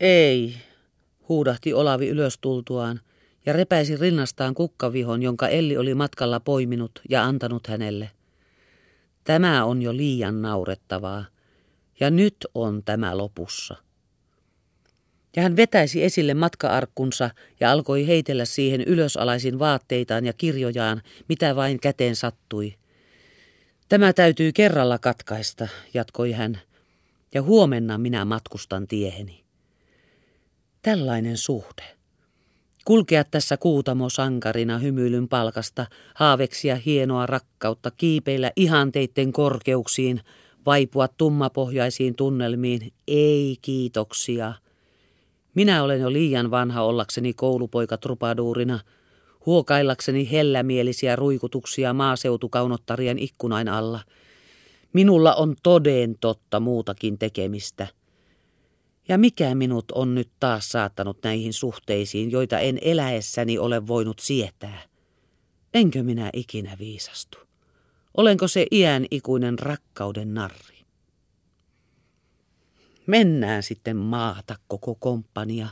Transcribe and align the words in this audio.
Ei, 0.00 0.54
huudahti 1.28 1.74
Olavi 1.74 2.08
ylös 2.08 2.38
tultuaan 2.40 3.00
ja 3.46 3.52
repäisi 3.52 3.96
rinnastaan 3.96 4.54
kukkavihon, 4.54 5.22
jonka 5.22 5.48
Elli 5.48 5.76
oli 5.76 5.94
matkalla 5.94 6.40
poiminut 6.40 7.00
ja 7.08 7.24
antanut 7.24 7.66
hänelle. 7.66 8.10
Tämä 9.24 9.64
on 9.64 9.82
jo 9.82 9.96
liian 9.96 10.42
naurettavaa, 10.42 11.24
ja 12.00 12.10
nyt 12.10 12.36
on 12.54 12.82
tämä 12.84 13.16
lopussa. 13.16 13.76
Ja 15.36 15.42
hän 15.42 15.56
vetäisi 15.56 16.04
esille 16.04 16.34
matkaarkkunsa 16.34 17.30
ja 17.60 17.72
alkoi 17.72 18.06
heitellä 18.06 18.44
siihen 18.44 18.80
ylösalaisin 18.80 19.58
vaatteitaan 19.58 20.26
ja 20.26 20.32
kirjojaan, 20.32 21.02
mitä 21.28 21.56
vain 21.56 21.80
käteen 21.80 22.16
sattui. 22.16 22.74
Tämä 23.88 24.12
täytyy 24.12 24.52
kerralla 24.52 24.98
katkaista, 24.98 25.68
jatkoi 25.94 26.32
hän, 26.32 26.60
ja 27.34 27.42
huomenna 27.42 27.98
minä 27.98 28.24
matkustan 28.24 28.86
tieheni. 28.86 29.47
Tällainen 30.88 31.36
suhde. 31.36 31.82
Kulkea 32.84 33.24
tässä 33.24 33.56
kuutamo 33.56 34.08
sankarina 34.08 34.78
hymyilyn 34.78 35.28
palkasta, 35.28 35.86
haaveksia 36.14 36.76
hienoa 36.76 37.26
rakkautta, 37.26 37.90
kiipeillä 37.90 38.52
ihanteitten 38.56 39.32
korkeuksiin, 39.32 40.20
vaipua 40.66 41.08
tummapohjaisiin 41.08 42.16
tunnelmiin. 42.16 42.92
Ei 43.08 43.56
kiitoksia. 43.62 44.52
Minä 45.54 45.82
olen 45.82 46.00
jo 46.00 46.12
liian 46.12 46.50
vanha 46.50 46.82
ollakseni 46.82 47.34
koulupoika 47.34 47.96
trupaduurina, 47.96 48.80
huokaillakseni 49.46 50.30
hellämielisiä 50.30 51.16
ruikutuksia 51.16 51.92
maaseutukaunottarien 51.92 53.18
ikkunain 53.18 53.68
alla. 53.68 54.00
Minulla 54.92 55.34
on 55.34 55.56
toden 55.62 56.16
totta 56.20 56.60
muutakin 56.60 57.18
tekemistä– 57.18 57.86
ja 59.08 59.18
mikä 59.18 59.54
minut 59.54 59.90
on 59.90 60.14
nyt 60.14 60.30
taas 60.40 60.68
saattanut 60.68 61.18
näihin 61.22 61.52
suhteisiin, 61.52 62.30
joita 62.30 62.58
en 62.58 62.78
eläessäni 62.82 63.58
ole 63.58 63.86
voinut 63.86 64.18
sietää? 64.18 64.82
Enkö 65.74 66.02
minä 66.02 66.30
ikinä 66.32 66.76
viisastu? 66.78 67.38
Olenko 68.16 68.48
se 68.48 68.66
iän 68.72 69.06
ikuinen 69.10 69.58
rakkauden 69.58 70.34
narri? 70.34 70.78
Mennään 73.06 73.62
sitten 73.62 73.96
maata 73.96 74.56
koko 74.66 74.94
komppania. 74.94 75.68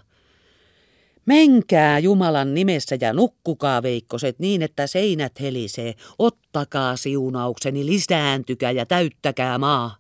Menkää 1.27 1.99
Jumalan 1.99 2.55
nimessä 2.55 2.99
ja 3.01 3.13
nukkukaa 3.13 3.83
veikkoset 3.83 4.39
niin, 4.39 4.63
että 4.63 4.87
seinät 4.87 5.41
helisee. 5.41 5.95
Ottakaa 6.19 6.97
siunaukseni, 6.97 7.87
lisääntykää 7.87 8.71
ja 8.71 8.87
täyttäkää 8.87 9.59
maa. 9.59 9.97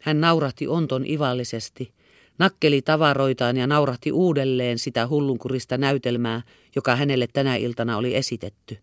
Hän 0.00 0.20
naurahti 0.20 0.68
onton 0.68 1.06
ivallisesti, 1.06 1.92
nakkeli 2.38 2.82
tavaroitaan 2.82 3.56
ja 3.56 3.66
naurahti 3.66 4.12
uudelleen 4.12 4.78
sitä 4.78 5.06
hullunkurista 5.06 5.78
näytelmää, 5.78 6.42
joka 6.76 6.96
hänelle 6.96 7.26
tänä 7.32 7.56
iltana 7.56 7.96
oli 7.96 8.16
esitetty. 8.16 8.78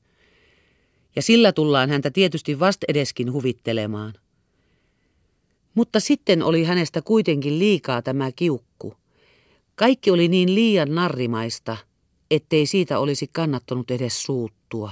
Ja 1.15 1.21
sillä 1.21 1.51
tullaan 1.51 1.89
häntä 1.89 2.11
tietysti 2.11 2.59
vast 2.59 2.83
edeskin 2.87 3.33
huvittelemaan. 3.33 4.13
Mutta 5.73 5.99
sitten 5.99 6.43
oli 6.43 6.63
hänestä 6.63 7.01
kuitenkin 7.01 7.59
liikaa 7.59 8.01
tämä 8.01 8.31
kiukku. 8.31 8.93
Kaikki 9.75 10.11
oli 10.11 10.27
niin 10.27 10.55
liian 10.55 10.95
narrimaista, 10.95 11.77
ettei 12.31 12.65
siitä 12.65 12.99
olisi 12.99 13.29
kannattanut 13.33 13.91
edes 13.91 14.23
suuttua. 14.23 14.91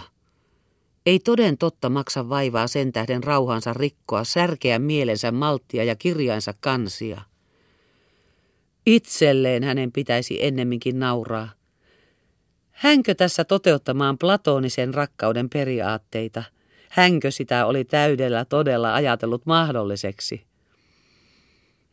Ei 1.05 1.19
toden 1.19 1.57
totta 1.57 1.89
maksa 1.89 2.29
vaivaa 2.29 2.67
sen 2.67 2.91
tähden 2.91 3.23
rauhansa 3.23 3.73
rikkoa, 3.73 4.23
särkeä 4.23 4.79
mielensä 4.79 5.31
malttia 5.31 5.83
ja 5.83 5.95
kirjainsa 5.95 6.53
kansia. 6.59 7.21
Itselleen 8.85 9.63
hänen 9.63 9.91
pitäisi 9.91 10.45
ennemminkin 10.45 10.99
nauraa. 10.99 11.49
Hänkö 12.71 13.15
tässä 13.15 13.43
toteuttamaan 13.43 14.17
platonisen 14.17 14.93
rakkauden 14.93 15.49
periaatteita? 15.49 16.43
Hänkö 16.89 17.31
sitä 17.31 17.65
oli 17.65 17.85
täydellä 17.85 18.45
todella 18.45 18.93
ajatellut 18.93 19.45
mahdolliseksi? 19.45 20.45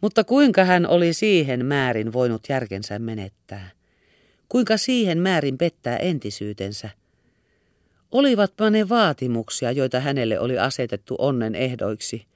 Mutta 0.01 0.25
kuinka 0.25 0.65
hän 0.65 0.87
oli 0.87 1.13
siihen 1.13 1.67
määrin 1.67 2.13
voinut 2.13 2.43
järkensä 2.49 2.99
menettää? 2.99 3.71
Kuinka 4.49 4.77
siihen 4.77 5.19
määrin 5.19 5.59
pettää 5.59 5.97
entisyytensä? 5.97 7.02
Olivatpa 8.13 8.71
ne 8.71 8.89
vaatimuksia, 8.89 9.73
joita 9.73 10.01
hänelle 10.01 10.39
oli 10.41 10.59
asetettu 10.59 11.15
onnen 11.19 11.55
ehdoiksi. 11.55 12.27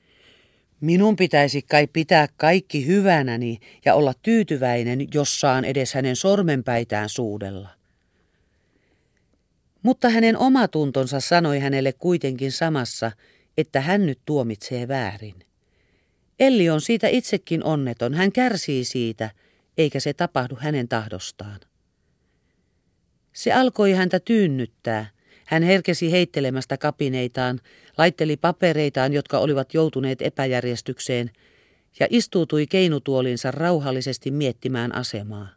Minun 0.80 1.16
pitäisi 1.16 1.62
kai 1.62 1.86
pitää 1.86 2.28
kaikki 2.36 2.86
hyvänäni 2.86 3.58
ja 3.84 3.94
olla 3.94 4.12
tyytyväinen, 4.22 5.06
jos 5.14 5.40
saan 5.40 5.64
edes 5.64 5.94
hänen 5.94 6.16
sormenpäitään 6.16 7.08
suudella. 7.08 7.68
Mutta 9.82 10.08
hänen 10.08 10.36
omatuntonsa 10.36 11.20
sanoi 11.20 11.58
hänelle 11.58 11.92
kuitenkin 11.92 12.52
samassa, 12.52 13.12
että 13.58 13.80
hän 13.80 14.06
nyt 14.06 14.18
tuomitsee 14.24 14.88
väärin. 14.88 15.34
Elli 16.40 16.70
on 16.70 16.80
siitä 16.80 17.08
itsekin 17.08 17.64
onneton, 17.64 18.14
hän 18.14 18.32
kärsii 18.32 18.84
siitä, 18.84 19.30
eikä 19.78 20.00
se 20.00 20.12
tapahdu 20.12 20.56
hänen 20.60 20.88
tahdostaan. 20.88 21.60
Se 23.32 23.52
alkoi 23.52 23.92
häntä 23.92 24.20
tyynnyttää, 24.20 25.15
hän 25.46 25.62
herkesi 25.62 26.12
heittelemästä 26.12 26.76
kapineitaan, 26.76 27.60
laitteli 27.98 28.36
papereitaan, 28.36 29.12
jotka 29.12 29.38
olivat 29.38 29.74
joutuneet 29.74 30.22
epäjärjestykseen, 30.22 31.30
ja 32.00 32.06
istuutui 32.10 32.66
keinutuolinsa 32.66 33.50
rauhallisesti 33.50 34.30
miettimään 34.30 34.94
asemaa. 34.94 35.48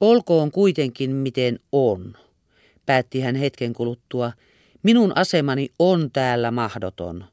Olkoon 0.00 0.50
kuitenkin 0.50 1.10
miten 1.10 1.58
on, 1.72 2.16
päätti 2.86 3.20
hän 3.20 3.34
hetken 3.34 3.72
kuluttua. 3.72 4.32
Minun 4.82 5.12
asemani 5.16 5.68
on 5.78 6.10
täällä 6.12 6.50
mahdoton. 6.50 7.24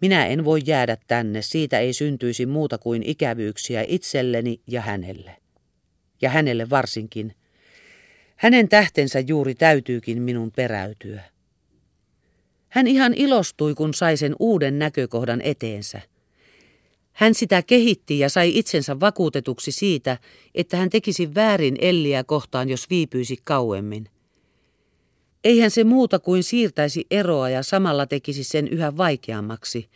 Minä 0.00 0.26
en 0.26 0.44
voi 0.44 0.60
jäädä 0.66 0.96
tänne, 1.06 1.42
siitä 1.42 1.78
ei 1.78 1.92
syntyisi 1.92 2.46
muuta 2.46 2.78
kuin 2.78 3.02
ikävyyksiä 3.02 3.84
itselleni 3.88 4.60
ja 4.66 4.80
hänelle. 4.80 5.36
Ja 6.22 6.30
hänelle 6.30 6.70
varsinkin– 6.70 7.34
hänen 8.36 8.68
tähtensä 8.68 9.20
juuri 9.20 9.54
täytyykin 9.54 10.22
minun 10.22 10.52
peräytyä. 10.56 11.22
Hän 12.68 12.86
ihan 12.86 13.14
ilostui, 13.14 13.74
kun 13.74 13.94
sai 13.94 14.16
sen 14.16 14.36
uuden 14.38 14.78
näkökohdan 14.78 15.40
eteensä. 15.40 16.00
Hän 17.12 17.34
sitä 17.34 17.62
kehitti 17.62 18.18
ja 18.18 18.28
sai 18.28 18.58
itsensä 18.58 19.00
vakuutetuksi 19.00 19.72
siitä, 19.72 20.18
että 20.54 20.76
hän 20.76 20.90
tekisi 20.90 21.34
väärin 21.34 21.76
Elliä 21.80 22.24
kohtaan, 22.24 22.68
jos 22.68 22.90
viipyisi 22.90 23.36
kauemmin. 23.44 24.08
Eihän 25.44 25.70
se 25.70 25.84
muuta 25.84 26.18
kuin 26.18 26.42
siirtäisi 26.42 27.06
eroa 27.10 27.50
ja 27.50 27.62
samalla 27.62 28.06
tekisi 28.06 28.44
sen 28.44 28.68
yhä 28.68 28.96
vaikeammaksi. 28.96 29.88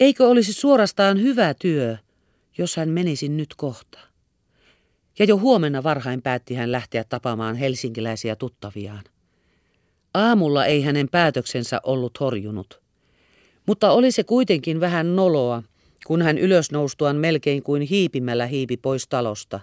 Eikö 0.00 0.28
olisi 0.28 0.52
suorastaan 0.52 1.22
hyvä 1.22 1.54
työ, 1.54 1.96
jos 2.58 2.76
hän 2.76 2.88
menisi 2.88 3.28
nyt 3.28 3.54
kohtaan? 3.56 4.13
Ja 5.18 5.24
jo 5.24 5.38
huomenna 5.38 5.82
varhain 5.82 6.22
päätti 6.22 6.54
hän 6.54 6.72
lähteä 6.72 7.04
tapaamaan 7.04 7.56
helsinkiläisiä 7.56 8.36
tuttaviaan. 8.36 9.04
Aamulla 10.14 10.66
ei 10.66 10.82
hänen 10.82 11.08
päätöksensä 11.08 11.80
ollut 11.82 12.20
horjunut. 12.20 12.80
Mutta 13.66 13.90
oli 13.90 14.10
se 14.10 14.24
kuitenkin 14.24 14.80
vähän 14.80 15.16
noloa, 15.16 15.62
kun 16.06 16.22
hän 16.22 16.38
ylösnoustuaan 16.38 17.16
melkein 17.16 17.62
kuin 17.62 17.82
hiipimällä 17.82 18.46
hiipi 18.46 18.76
pois 18.76 19.08
talosta. 19.08 19.60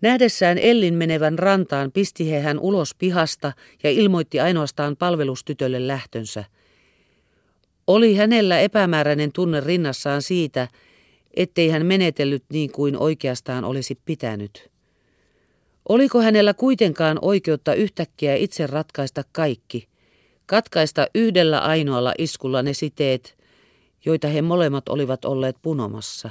Nähdessään 0.00 0.58
Ellin 0.58 0.94
menevän 0.94 1.38
rantaan 1.38 1.92
pisti 1.92 2.30
he 2.30 2.40
hän 2.40 2.58
ulos 2.58 2.94
pihasta 2.94 3.52
ja 3.82 3.90
ilmoitti 3.90 4.40
ainoastaan 4.40 4.96
palvelustytölle 4.96 5.86
lähtönsä. 5.86 6.44
Oli 7.86 8.14
hänellä 8.14 8.60
epämääräinen 8.60 9.32
tunne 9.32 9.60
rinnassaan 9.60 10.22
siitä, 10.22 10.68
ettei 11.36 11.68
hän 11.68 11.86
menetellyt 11.86 12.44
niin 12.52 12.72
kuin 12.72 12.96
oikeastaan 12.96 13.64
olisi 13.64 13.98
pitänyt. 14.04 14.70
Oliko 15.88 16.22
hänellä 16.22 16.54
kuitenkaan 16.54 17.18
oikeutta 17.22 17.74
yhtäkkiä 17.74 18.34
itse 18.34 18.66
ratkaista 18.66 19.22
kaikki, 19.32 19.88
katkaista 20.46 21.06
yhdellä 21.14 21.60
ainoalla 21.60 22.14
iskulla 22.18 22.62
ne 22.62 22.72
siteet, 22.72 23.38
joita 24.04 24.28
he 24.28 24.42
molemmat 24.42 24.88
olivat 24.88 25.24
olleet 25.24 25.56
punomassa? 25.62 26.30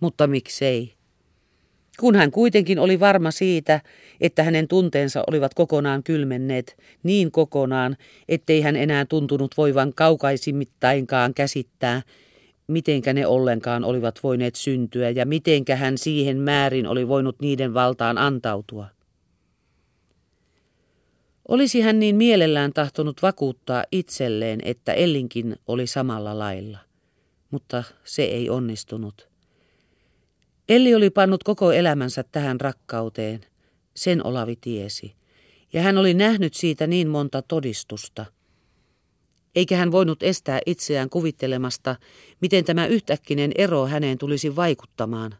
Mutta 0.00 0.26
miksei? 0.26 0.92
Kun 2.00 2.14
hän 2.14 2.30
kuitenkin 2.30 2.78
oli 2.78 3.00
varma 3.00 3.30
siitä, 3.30 3.80
että 4.20 4.42
hänen 4.42 4.68
tunteensa 4.68 5.24
olivat 5.26 5.54
kokonaan 5.54 6.02
kylmenneet, 6.02 6.76
niin 7.02 7.30
kokonaan, 7.30 7.96
ettei 8.28 8.60
hän 8.60 8.76
enää 8.76 9.04
tuntunut 9.04 9.54
voivan 9.56 9.94
kaukaisimmittainkaan 9.94 11.34
käsittää, 11.34 12.02
mitenkä 12.66 13.12
ne 13.12 13.26
ollenkaan 13.26 13.84
olivat 13.84 14.22
voineet 14.22 14.54
syntyä 14.54 15.10
ja 15.10 15.26
mitenkä 15.26 15.76
hän 15.76 15.98
siihen 15.98 16.38
määrin 16.38 16.86
oli 16.86 17.08
voinut 17.08 17.40
niiden 17.40 17.74
valtaan 17.74 18.18
antautua. 18.18 18.86
Olisi 21.48 21.80
hän 21.80 21.98
niin 21.98 22.16
mielellään 22.16 22.72
tahtonut 22.72 23.22
vakuuttaa 23.22 23.84
itselleen, 23.92 24.60
että 24.64 24.92
Ellinkin 24.92 25.56
oli 25.66 25.86
samalla 25.86 26.38
lailla, 26.38 26.78
mutta 27.50 27.84
se 28.04 28.22
ei 28.22 28.50
onnistunut. 28.50 29.28
Elli 30.68 30.94
oli 30.94 31.10
pannut 31.10 31.44
koko 31.44 31.72
elämänsä 31.72 32.24
tähän 32.32 32.60
rakkauteen. 32.60 33.40
Sen 33.96 34.26
Olavi 34.26 34.56
tiesi. 34.60 35.14
Ja 35.72 35.82
hän 35.82 35.98
oli 35.98 36.14
nähnyt 36.14 36.54
siitä 36.54 36.86
niin 36.86 37.08
monta 37.08 37.42
todistusta. 37.42 38.26
Eikä 39.56 39.76
hän 39.76 39.92
voinut 39.92 40.22
estää 40.22 40.60
itseään 40.66 41.10
kuvittelemasta, 41.10 41.96
miten 42.40 42.64
tämä 42.64 42.86
yhtäkkinen 42.86 43.52
ero 43.54 43.86
häneen 43.86 44.18
tulisi 44.18 44.56
vaikuttamaan. 44.56 45.34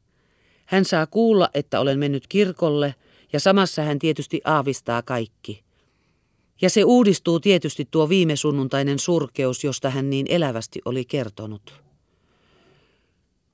Hän 0.67 0.85
saa 0.85 1.07
kuulla, 1.07 1.49
että 1.55 1.81
olen 1.81 1.99
mennyt 1.99 2.27
kirkolle, 2.29 2.95
ja 3.33 3.41
samassa 3.41 3.83
hän 3.83 3.99
tietysti 3.99 4.41
aavistaa 4.45 5.03
kaikki. 5.03 5.65
Ja 6.61 6.71
se 6.71 6.85
uudistuu 6.85 7.41
tietysti 7.41 7.89
tuo 7.91 8.09
viime 8.09 8.37
sunnuntainen 8.37 8.99
surkeus, 8.99 9.65
josta 9.65 9.91
hän 9.91 10.11
niin 10.11 10.27
elävästi 10.29 10.81
oli 10.85 11.05
kertonut. 11.05 11.83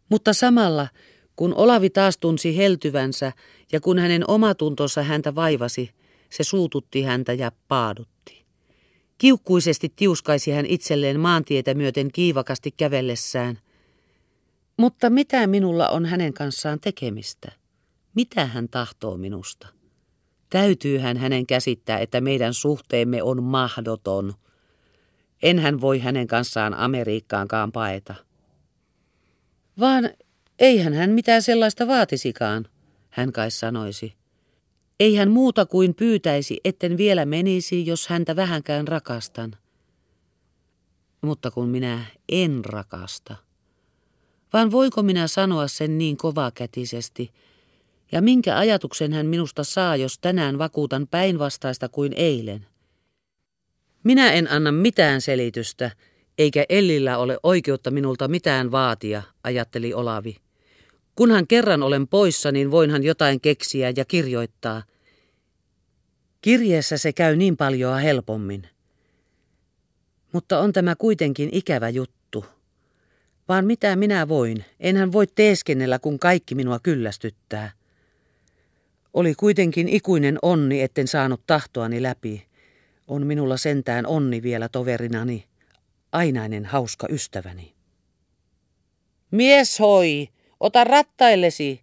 Mutta 0.08 0.32
samalla, 0.32 0.88
kun 1.36 1.54
Olavi 1.54 1.90
taas 1.90 2.18
tunsi 2.18 2.56
heltyvänsä 2.56 3.32
ja 3.72 3.80
kun 3.80 3.98
hänen 3.98 4.30
omatuntonsa 4.30 5.02
häntä 5.02 5.34
vaivasi, 5.34 5.90
se 6.30 6.44
suututti 6.44 7.02
häntä 7.02 7.32
ja 7.32 7.52
paadutti. 7.68 8.11
Kiukkuisesti 9.22 9.92
tiuskaisi 9.96 10.50
hän 10.50 10.66
itselleen 10.66 11.20
maantietä 11.20 11.74
myöten 11.74 12.12
kiivakasti 12.12 12.70
kävellessään. 12.70 13.58
Mutta 14.76 15.10
mitä 15.10 15.46
minulla 15.46 15.88
on 15.88 16.06
hänen 16.06 16.32
kanssaan 16.32 16.80
tekemistä? 16.80 17.52
Mitä 18.14 18.46
hän 18.46 18.68
tahtoo 18.68 19.16
minusta? 19.16 19.68
Täytyyhän 20.50 21.16
hänen 21.16 21.46
käsittää, 21.46 21.98
että 21.98 22.20
meidän 22.20 22.54
suhteemme 22.54 23.22
on 23.22 23.42
mahdoton. 23.42 24.34
Enhän 25.42 25.80
voi 25.80 25.98
hänen 25.98 26.26
kanssaan 26.26 26.74
Amerikkaankaan 26.74 27.72
paeta. 27.72 28.14
Vaan 29.80 30.10
eihän 30.58 30.94
hän 30.94 31.10
mitään 31.10 31.42
sellaista 31.42 31.86
vaatisikaan, 31.86 32.66
hän 33.10 33.32
kai 33.32 33.50
sanoisi. 33.50 34.21
Ei 35.02 35.14
hän 35.14 35.30
muuta 35.30 35.66
kuin 35.66 35.94
pyytäisi, 35.94 36.60
etten 36.64 36.96
vielä 36.96 37.24
menisi, 37.24 37.86
jos 37.86 38.08
häntä 38.08 38.36
vähänkään 38.36 38.88
rakastan. 38.88 39.56
Mutta 41.20 41.50
kun 41.50 41.68
minä 41.68 42.04
en 42.28 42.64
rakasta, 42.64 43.36
vaan 44.52 44.70
voiko 44.70 45.02
minä 45.02 45.26
sanoa 45.26 45.68
sen 45.68 45.98
niin 45.98 46.16
kovakätisesti, 46.16 47.30
ja 48.12 48.22
minkä 48.22 48.58
ajatuksen 48.58 49.12
hän 49.12 49.26
minusta 49.26 49.64
saa, 49.64 49.96
jos 49.96 50.18
tänään 50.18 50.58
vakuutan 50.58 51.06
päinvastaista 51.06 51.88
kuin 51.88 52.12
eilen? 52.16 52.66
Minä 54.04 54.32
en 54.32 54.50
anna 54.50 54.72
mitään 54.72 55.20
selitystä, 55.20 55.90
eikä 56.38 56.64
Ellillä 56.68 57.18
ole 57.18 57.38
oikeutta 57.42 57.90
minulta 57.90 58.28
mitään 58.28 58.70
vaatia, 58.70 59.22
ajatteli 59.44 59.94
Olavi. 59.94 60.36
Kunhan 61.16 61.46
kerran 61.46 61.82
olen 61.82 62.08
poissa, 62.08 62.52
niin 62.52 62.70
voinhan 62.70 63.02
jotain 63.02 63.40
keksiä 63.40 63.92
ja 63.96 64.04
kirjoittaa. 64.04 64.82
Kirjeessä 66.42 66.98
se 66.98 67.12
käy 67.12 67.36
niin 67.36 67.56
paljon 67.56 68.00
helpommin. 68.00 68.68
Mutta 70.32 70.58
on 70.58 70.72
tämä 70.72 70.96
kuitenkin 70.96 71.48
ikävä 71.52 71.88
juttu. 71.88 72.44
Vaan 73.48 73.64
mitä 73.64 73.96
minä 73.96 74.28
voin, 74.28 74.64
enhän 74.80 75.12
voi 75.12 75.26
teeskennellä, 75.26 75.98
kun 75.98 76.18
kaikki 76.18 76.54
minua 76.54 76.78
kyllästyttää. 76.78 77.70
Oli 79.14 79.34
kuitenkin 79.34 79.88
ikuinen 79.88 80.38
onni, 80.42 80.82
etten 80.82 81.08
saanut 81.08 81.42
tahtoani 81.46 82.02
läpi. 82.02 82.46
On 83.08 83.26
minulla 83.26 83.56
sentään 83.56 84.06
onni 84.06 84.42
vielä 84.42 84.68
toverinani, 84.68 85.44
ainainen 86.12 86.64
hauska 86.64 87.06
ystäväni. 87.10 87.74
Mies 89.30 89.78
hoi, 89.78 90.28
ota 90.60 90.84
rattaillesi, 90.84 91.80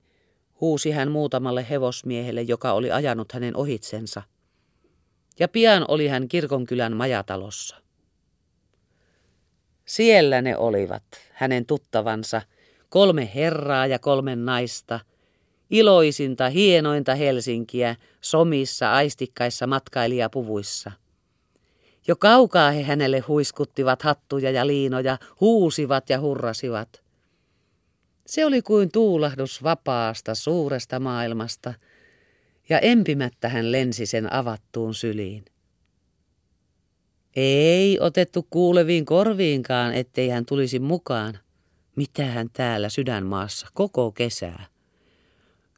huusi 0.61 0.91
hän 0.91 1.11
muutamalle 1.11 1.65
hevosmiehelle, 1.69 2.41
joka 2.41 2.71
oli 2.73 2.91
ajanut 2.91 3.31
hänen 3.31 3.55
ohitsensa. 3.55 4.21
Ja 5.39 5.47
pian 5.47 5.85
oli 5.87 6.07
hän 6.07 6.27
kirkonkylän 6.27 6.95
majatalossa. 6.95 7.75
Siellä 9.85 10.41
ne 10.41 10.57
olivat, 10.57 11.03
hänen 11.31 11.65
tuttavansa, 11.65 12.41
kolme 12.89 13.31
herraa 13.35 13.87
ja 13.87 13.99
kolme 13.99 14.35
naista, 14.35 14.99
iloisinta, 15.69 16.49
hienointa 16.49 17.15
Helsinkiä, 17.15 17.95
somissa, 18.21 18.93
aistikkaissa 18.93 19.67
matkailijapuvuissa. 19.67 20.91
Jo 22.07 22.15
kaukaa 22.15 22.71
he 22.71 22.83
hänelle 22.83 23.19
huiskuttivat 23.19 24.01
hattuja 24.01 24.51
ja 24.51 24.67
liinoja, 24.67 25.17
huusivat 25.41 26.09
ja 26.09 26.19
hurrasivat. 26.19 27.01
Se 28.27 28.45
oli 28.45 28.61
kuin 28.61 28.91
tuulahdus 28.91 29.63
vapaasta, 29.63 30.35
suuresta 30.35 30.99
maailmasta, 30.99 31.73
ja 32.69 32.79
empimättä 32.79 33.49
hän 33.49 33.71
lensi 33.71 34.05
sen 34.05 34.33
avattuun 34.33 34.93
syliin. 34.93 35.45
Ei 37.35 37.99
otettu 37.99 38.47
kuuleviin 38.49 39.05
korviinkaan, 39.05 39.93
ettei 39.93 40.29
hän 40.29 40.45
tulisi 40.45 40.79
mukaan. 40.79 41.39
Mitä 41.95 42.25
hän 42.25 42.49
täällä 42.53 42.89
sydänmaassa 42.89 43.67
koko 43.73 44.11
kesää? 44.11 44.65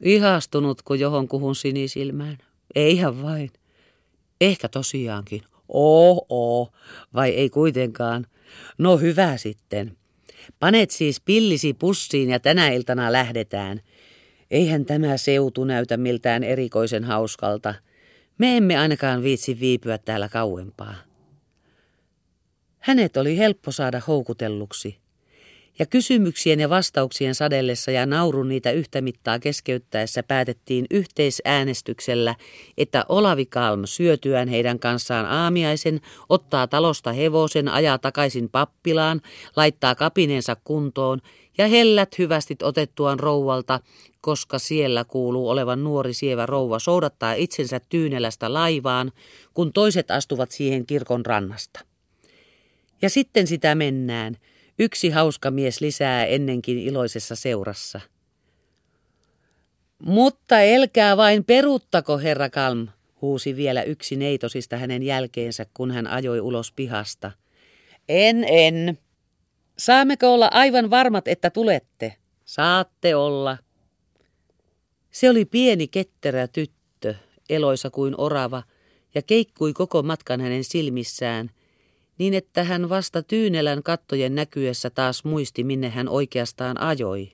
Ihastunutko 0.02 0.94
johonkuhun 0.94 1.54
sinisilmään? 1.54 2.38
Eihän 2.74 3.22
vain. 3.22 3.50
Ehkä 4.40 4.68
tosiaankin. 4.68 5.42
Oh, 5.68 6.26
oh, 6.28 6.72
vai 7.14 7.30
ei 7.30 7.50
kuitenkaan. 7.50 8.26
No 8.78 8.98
hyvä 8.98 9.36
sitten. 9.36 9.96
Panet 10.58 10.90
siis 10.90 11.20
pillisi 11.20 11.74
pussiin 11.74 12.30
ja 12.30 12.40
tänä 12.40 12.68
iltana 12.68 13.12
lähdetään. 13.12 13.80
Eihän 14.52 14.84
tämä 14.84 15.16
seutu 15.16 15.64
näytä 15.64 15.96
miltään 15.96 16.44
erikoisen 16.44 17.04
hauskalta. 17.04 17.74
Me 18.38 18.56
emme 18.56 18.78
ainakaan 18.78 19.22
viitsi 19.22 19.60
viipyä 19.60 19.98
täällä 19.98 20.28
kauempaa. 20.28 20.94
Hänet 22.78 23.16
oli 23.16 23.38
helppo 23.38 23.72
saada 23.72 24.00
houkutelluksi 24.06 25.01
ja 25.78 25.86
kysymyksien 25.86 26.60
ja 26.60 26.70
vastauksien 26.70 27.34
sadellessa 27.34 27.90
ja 27.90 28.06
naurun 28.06 28.48
niitä 28.48 28.70
yhtä 28.70 29.00
mittaa 29.00 29.38
keskeyttäessä 29.38 30.22
päätettiin 30.22 30.86
yhteisäänestyksellä, 30.90 32.34
että 32.78 33.04
Olavi 33.08 33.46
Kalm 33.46 33.82
syötyään 33.84 34.48
heidän 34.48 34.78
kanssaan 34.78 35.26
aamiaisen, 35.26 36.00
ottaa 36.28 36.66
talosta 36.66 37.12
hevosen, 37.12 37.68
ajaa 37.68 37.98
takaisin 37.98 38.48
pappilaan, 38.48 39.20
laittaa 39.56 39.94
kapinensa 39.94 40.56
kuntoon 40.64 41.20
ja 41.58 41.68
hellät 41.68 42.18
hyvästit 42.18 42.62
otettuaan 42.62 43.20
rouvalta, 43.20 43.80
koska 44.20 44.58
siellä 44.58 45.04
kuuluu 45.04 45.48
olevan 45.48 45.84
nuori 45.84 46.14
sievä 46.14 46.46
rouva 46.46 46.78
soudattaa 46.78 47.32
itsensä 47.32 47.80
tyynelästä 47.88 48.52
laivaan, 48.52 49.12
kun 49.54 49.72
toiset 49.72 50.10
astuvat 50.10 50.50
siihen 50.50 50.86
kirkon 50.86 51.26
rannasta. 51.26 51.80
Ja 53.02 53.10
sitten 53.10 53.46
sitä 53.46 53.74
mennään– 53.74 54.36
Yksi 54.78 55.10
hauska 55.10 55.50
mies 55.50 55.80
lisää 55.80 56.26
ennenkin 56.26 56.78
iloisessa 56.78 57.36
seurassa. 57.36 58.00
Mutta 59.98 60.60
elkää 60.60 61.16
vain 61.16 61.44
peruttako, 61.44 62.18
herra 62.18 62.50
Kalm, 62.50 62.88
huusi 63.22 63.56
vielä 63.56 63.82
yksi 63.82 64.16
neitosista 64.16 64.76
hänen 64.76 65.02
jälkeensä, 65.02 65.66
kun 65.74 65.90
hän 65.90 66.06
ajoi 66.06 66.40
ulos 66.40 66.72
pihasta. 66.72 67.30
En, 68.08 68.44
en. 68.48 68.98
Saammeko 69.78 70.34
olla 70.34 70.48
aivan 70.52 70.90
varmat, 70.90 71.28
että 71.28 71.50
tulette? 71.50 72.16
Saatte 72.44 73.14
olla. 73.14 73.58
Se 75.10 75.30
oli 75.30 75.44
pieni 75.44 75.88
ketterä 75.88 76.48
tyttö, 76.48 77.14
eloisa 77.50 77.90
kuin 77.90 78.14
orava, 78.18 78.62
ja 79.14 79.22
keikkui 79.22 79.72
koko 79.72 80.02
matkan 80.02 80.40
hänen 80.40 80.64
silmissään– 80.64 81.50
niin 82.22 82.34
että 82.34 82.64
hän 82.64 82.88
vasta 82.88 83.22
Tyynelän 83.22 83.82
kattojen 83.82 84.34
näkyessä 84.34 84.90
taas 84.90 85.24
muisti, 85.24 85.64
minne 85.64 85.88
hän 85.88 86.08
oikeastaan 86.08 86.80
ajoi. 86.80 87.32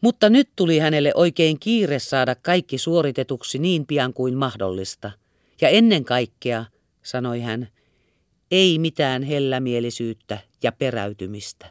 Mutta 0.00 0.30
nyt 0.30 0.50
tuli 0.56 0.78
hänelle 0.78 1.12
oikein 1.14 1.60
kiire 1.60 1.98
saada 1.98 2.34
kaikki 2.34 2.78
suoritetuksi 2.78 3.58
niin 3.58 3.86
pian 3.86 4.12
kuin 4.12 4.34
mahdollista. 4.34 5.10
Ja 5.60 5.68
ennen 5.68 6.04
kaikkea, 6.04 6.64
sanoi 7.02 7.40
hän, 7.40 7.68
ei 8.50 8.78
mitään 8.78 9.22
hellämielisyyttä 9.22 10.38
ja 10.62 10.72
peräytymistä. 10.72 11.70